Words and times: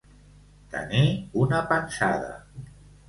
Tenir 0.71 1.05
una 1.43 1.61
pensada. 1.75 2.33